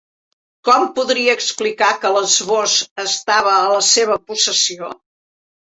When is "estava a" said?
3.07-3.71